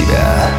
себя. 0.00 0.50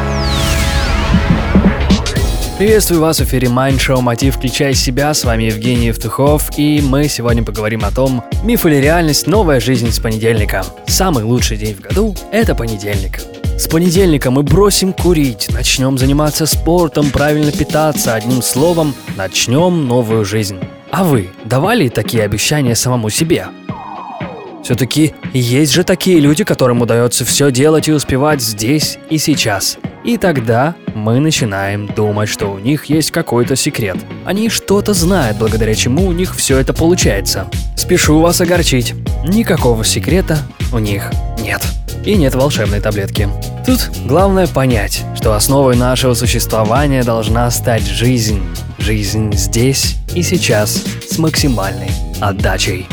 Приветствую 2.58 3.00
вас 3.00 3.18
в 3.18 3.24
эфире 3.24 3.48
Mind 3.48 3.78
Show 3.78 4.00
Мотив 4.00 4.36
Включай 4.36 4.74
себя. 4.74 5.12
С 5.12 5.24
вами 5.24 5.44
Евгений 5.44 5.86
Евтухов. 5.86 6.56
И 6.56 6.80
мы 6.80 7.08
сегодня 7.08 7.42
поговорим 7.42 7.84
о 7.84 7.90
том, 7.90 8.22
миф 8.44 8.66
или 8.66 8.76
реальность 8.76 9.26
новая 9.26 9.58
жизнь 9.58 9.90
с 9.90 9.98
понедельника. 9.98 10.64
Самый 10.86 11.24
лучший 11.24 11.56
день 11.56 11.74
в 11.74 11.80
году– 11.80 12.14
это 12.32 12.54
понедельник. 12.54 13.20
С 13.58 13.66
понедельника 13.66 14.30
мы 14.30 14.42
бросим 14.42 14.92
курить, 14.92 15.48
начнем 15.50 15.98
заниматься 15.98 16.46
спортом, 16.46 17.10
правильно 17.10 17.52
питаться, 17.52 18.14
одним 18.14 18.42
словом, 18.42 18.94
начнем 19.16 19.86
новую 19.86 20.24
жизнь. 20.24 20.58
А 20.90 21.04
вы 21.04 21.30
давали 21.44 21.88
такие 21.88 22.22
обещания 22.22 22.74
самому 22.74 23.10
себе? 23.10 23.48
Все-таки 24.62 25.14
есть 25.32 25.72
же 25.72 25.82
такие 25.82 26.20
люди, 26.20 26.44
которым 26.44 26.82
удается 26.82 27.24
все 27.24 27.50
делать 27.50 27.88
и 27.88 27.92
успевать 27.92 28.40
здесь 28.40 28.98
и 29.10 29.18
сейчас. 29.18 29.78
И 30.04 30.16
тогда 30.16 30.74
мы 30.94 31.20
начинаем 31.20 31.86
думать, 31.86 32.28
что 32.28 32.46
у 32.46 32.58
них 32.58 32.86
есть 32.86 33.10
какой-то 33.10 33.56
секрет. 33.56 33.96
Они 34.24 34.48
что-то 34.48 34.94
знают, 34.94 35.38
благодаря 35.38 35.74
чему 35.74 36.06
у 36.06 36.12
них 36.12 36.34
все 36.34 36.58
это 36.58 36.72
получается. 36.72 37.48
Спешу 37.76 38.20
вас 38.20 38.40
огорчить. 38.40 38.94
Никакого 39.26 39.84
секрета 39.84 40.38
у 40.72 40.78
них 40.78 41.10
нет. 41.40 41.60
И 42.04 42.16
нет 42.16 42.34
волшебной 42.34 42.80
таблетки. 42.80 43.28
Тут 43.64 43.90
главное 44.06 44.48
понять, 44.48 45.04
что 45.14 45.34
основой 45.34 45.76
нашего 45.76 46.14
существования 46.14 47.04
должна 47.04 47.48
стать 47.50 47.86
жизнь. 47.86 48.42
Жизнь 48.78 49.32
здесь 49.34 49.96
и 50.14 50.22
сейчас 50.22 50.82
с 51.08 51.18
максимальной 51.18 51.90
отдачей. 52.20 52.88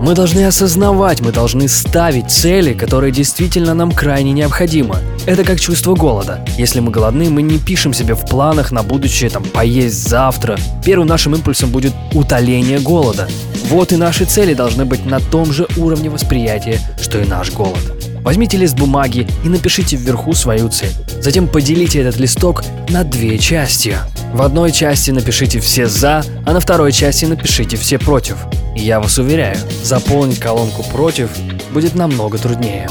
Мы 0.00 0.14
должны 0.14 0.46
осознавать, 0.46 1.20
мы 1.20 1.30
должны 1.30 1.68
ставить 1.68 2.30
цели, 2.30 2.72
которые 2.72 3.12
действительно 3.12 3.74
нам 3.74 3.92
крайне 3.92 4.32
необходимы. 4.32 4.96
Это 5.26 5.44
как 5.44 5.60
чувство 5.60 5.94
голода. 5.94 6.42
Если 6.56 6.80
мы 6.80 6.90
голодны, 6.90 7.28
мы 7.28 7.42
не 7.42 7.58
пишем 7.58 7.92
себе 7.92 8.14
в 8.14 8.24
планах 8.24 8.72
на 8.72 8.82
будущее 8.82 9.28
там 9.28 9.44
поесть 9.44 10.08
завтра. 10.08 10.58
Первым 10.82 11.06
нашим 11.06 11.34
импульсом 11.34 11.70
будет 11.70 11.92
утоление 12.14 12.78
голода. 12.80 13.28
Вот 13.68 13.92
и 13.92 13.96
наши 13.96 14.24
цели 14.24 14.54
должны 14.54 14.86
быть 14.86 15.04
на 15.04 15.20
том 15.20 15.52
же 15.52 15.68
уровне 15.76 16.08
восприятия, 16.08 16.80
что 16.98 17.20
и 17.20 17.28
наш 17.28 17.52
голод. 17.52 17.92
Возьмите 18.22 18.56
лист 18.56 18.76
бумаги 18.76 19.28
и 19.44 19.50
напишите 19.50 19.96
вверху 19.96 20.32
свою 20.32 20.70
цель. 20.70 20.92
Затем 21.20 21.46
поделите 21.46 22.00
этот 22.00 22.16
листок 22.16 22.64
на 22.88 23.04
две 23.04 23.38
части. 23.38 23.98
В 24.32 24.42
одной 24.42 24.70
части 24.72 25.10
напишите 25.10 25.60
все 25.60 25.86
«за», 25.86 26.24
а 26.46 26.52
на 26.52 26.60
второй 26.60 26.92
части 26.92 27.24
напишите 27.24 27.76
все 27.76 27.98
«против». 27.98 28.36
И 28.76 28.80
я 28.80 29.00
вас 29.00 29.18
уверяю, 29.18 29.58
заполнить 29.82 30.38
колонку 30.38 30.82
«против» 30.84 31.30
будет 31.72 31.94
намного 31.94 32.38
труднее. 32.38 32.88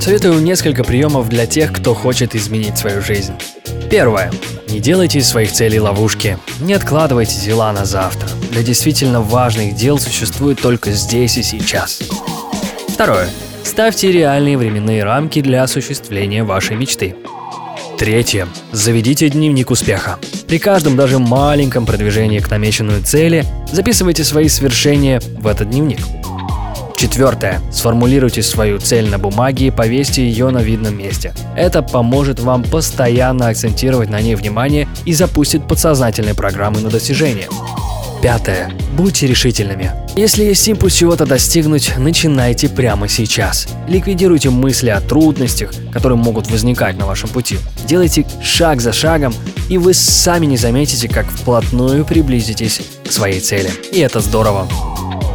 Советую 0.00 0.40
несколько 0.40 0.84
приемов 0.84 1.28
для 1.28 1.46
тех, 1.46 1.72
кто 1.72 1.94
хочет 1.94 2.34
изменить 2.36 2.78
свою 2.78 3.02
жизнь. 3.02 3.34
Первое. 3.90 4.30
Не 4.68 4.78
делайте 4.78 5.18
из 5.18 5.28
своих 5.28 5.50
целей 5.52 5.80
ловушки. 5.80 6.38
Не 6.60 6.74
откладывайте 6.74 7.40
дела 7.40 7.72
на 7.72 7.84
завтра. 7.84 8.28
Для 8.50 8.62
действительно 8.62 9.20
важных 9.20 9.74
дел 9.74 9.98
существует 9.98 10.60
только 10.60 10.92
здесь 10.92 11.38
и 11.38 11.42
сейчас. 11.42 12.02
Второе. 12.88 13.28
Ставьте 13.64 14.12
реальные 14.12 14.56
временные 14.56 15.02
рамки 15.02 15.40
для 15.40 15.62
осуществления 15.62 16.44
вашей 16.44 16.76
мечты. 16.76 17.16
Третье. 17.98 18.46
Заведите 18.72 19.28
дневник 19.28 19.70
успеха. 19.70 20.18
При 20.48 20.58
каждом 20.58 20.96
даже 20.96 21.18
маленьком 21.18 21.86
продвижении 21.86 22.38
к 22.38 22.50
намеченной 22.50 23.00
цели 23.00 23.44
записывайте 23.72 24.22
свои 24.22 24.48
свершения 24.48 25.20
в 25.38 25.46
этот 25.46 25.70
дневник. 25.70 25.98
Четвертое. 26.96 27.60
Сформулируйте 27.72 28.42
свою 28.42 28.78
цель 28.78 29.10
на 29.10 29.18
бумаге 29.18 29.66
и 29.66 29.70
повесьте 29.70 30.26
ее 30.26 30.50
на 30.50 30.58
видном 30.58 30.96
месте. 30.96 31.34
Это 31.56 31.82
поможет 31.82 32.40
вам 32.40 32.62
постоянно 32.62 33.48
акцентировать 33.48 34.08
на 34.08 34.20
ней 34.20 34.34
внимание 34.34 34.88
и 35.04 35.12
запустит 35.12 35.66
подсознательные 35.66 36.34
программы 36.34 36.80
на 36.80 36.90
достижение. 36.90 37.48
Пятое. 38.22 38.70
Будьте 38.96 39.26
решительными. 39.26 40.05
Если 40.16 40.44
есть 40.44 40.66
импульс 40.66 40.94
чего-то 40.94 41.26
достигнуть, 41.26 41.92
начинайте 41.98 42.70
прямо 42.70 43.06
сейчас. 43.06 43.68
Ликвидируйте 43.86 44.48
мысли 44.48 44.88
о 44.88 45.02
трудностях, 45.02 45.74
которые 45.92 46.16
могут 46.16 46.50
возникать 46.50 46.96
на 46.96 47.04
вашем 47.04 47.28
пути. 47.28 47.58
Делайте 47.86 48.24
шаг 48.42 48.80
за 48.80 48.94
шагом, 48.94 49.34
и 49.68 49.76
вы 49.76 49.92
сами 49.92 50.46
не 50.46 50.56
заметите, 50.56 51.06
как 51.06 51.26
вплотную 51.26 52.06
приблизитесь 52.06 52.80
к 53.06 53.12
своей 53.12 53.40
цели. 53.40 53.68
И 53.92 54.00
это 54.00 54.20
здорово. 54.20 54.66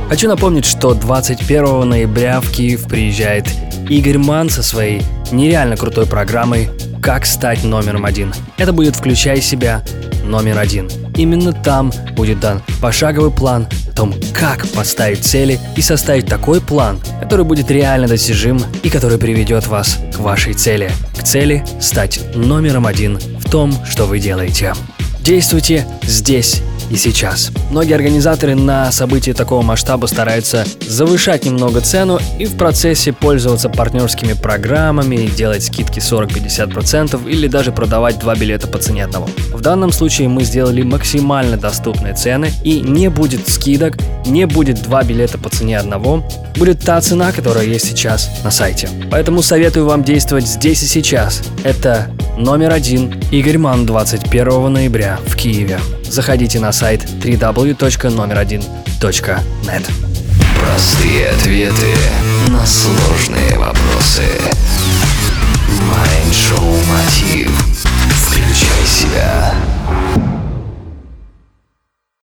Хочу 0.09 0.27
напомнить, 0.27 0.65
что 0.65 0.95
21 0.95 1.87
ноября 1.87 2.41
в 2.41 2.49
Киев 2.49 2.87
приезжает 2.87 3.45
Игорь 3.87 4.17
Ман 4.17 4.49
со 4.49 4.63
своей 4.63 5.03
нереально 5.31 5.77
крутой 5.77 6.07
программой 6.07 6.69
«Как 7.01 7.25
стать 7.25 7.63
номером 7.63 8.05
один». 8.05 8.33
Это 8.57 8.73
будет 8.73 8.95
«Включай 8.95 9.41
себя 9.41 9.83
номер 10.23 10.59
один». 10.59 10.89
Именно 11.15 11.51
там 11.51 11.91
будет 12.15 12.39
дан 12.39 12.61
пошаговый 12.81 13.31
план 13.31 13.67
о 13.89 13.91
том, 13.91 14.13
как 14.33 14.67
поставить 14.69 15.25
цели 15.25 15.59
и 15.75 15.81
составить 15.81 16.25
такой 16.25 16.61
план, 16.61 16.99
который 17.21 17.45
будет 17.45 17.69
реально 17.69 18.07
достижим 18.07 18.61
и 18.83 18.89
который 18.89 19.17
приведет 19.17 19.67
вас 19.67 19.99
к 20.15 20.19
вашей 20.19 20.53
цели. 20.53 20.91
К 21.17 21.23
цели 21.23 21.65
стать 21.79 22.21
номером 22.35 22.87
один 22.87 23.17
в 23.17 23.49
том, 23.49 23.73
что 23.85 24.05
вы 24.05 24.19
делаете. 24.19 24.73
Действуйте 25.21 25.85
здесь 26.03 26.63
и 26.91 26.97
сейчас. 26.97 27.51
Многие 27.71 27.95
организаторы 27.95 28.55
на 28.55 28.91
события 28.91 29.33
такого 29.33 29.61
масштаба 29.61 30.05
стараются 30.07 30.65
завышать 30.87 31.45
немного 31.45 31.81
цену 31.81 32.19
и 32.37 32.45
в 32.45 32.57
процессе 32.57 33.13
пользоваться 33.13 33.69
партнерскими 33.69 34.33
программами, 34.33 35.27
делать 35.27 35.63
скидки 35.63 35.99
40-50% 35.99 37.29
или 37.29 37.47
даже 37.47 37.71
продавать 37.71 38.19
два 38.19 38.35
билета 38.35 38.67
по 38.67 38.77
цене 38.77 39.05
одного. 39.05 39.29
В 39.53 39.61
данном 39.61 39.91
случае 39.91 40.27
мы 40.27 40.43
сделали 40.43 40.81
максимально 40.81 41.57
доступные 41.57 42.13
цены 42.13 42.51
и 42.63 42.81
не 42.81 43.09
будет 43.09 43.47
скидок, 43.47 43.97
не 44.25 44.45
будет 44.45 44.81
два 44.83 45.03
билета 45.03 45.37
по 45.37 45.49
цене 45.49 45.79
одного, 45.79 46.23
будет 46.57 46.81
та 46.81 46.99
цена, 46.99 47.31
которая 47.31 47.65
есть 47.65 47.87
сейчас 47.87 48.29
на 48.43 48.51
сайте. 48.51 48.89
Поэтому 49.09 49.41
советую 49.41 49.85
вам 49.85 50.03
действовать 50.03 50.45
здесь 50.45 50.83
и 50.83 50.87
сейчас. 50.87 51.41
Это 51.63 52.07
номер 52.37 52.71
один 52.71 53.21
Игорь 53.31 53.57
Ман 53.57 53.85
21 53.85 54.73
ноября 54.73 55.19
в 55.25 55.35
Киеве. 55.37 55.79
Заходите 56.11 56.59
на 56.59 56.73
сайт 56.73 57.05
www.номер1.net. 57.05 59.89
Простые 60.59 61.29
ответы 61.29 61.95
на 62.49 62.65
сложные 62.65 63.57
вопросы. 63.57 64.23